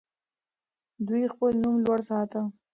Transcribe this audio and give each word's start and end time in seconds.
دوی 1.07 1.23
خپل 1.33 1.51
نوم 1.61 1.75
لوړ 1.85 1.99
ساته. 2.09 2.41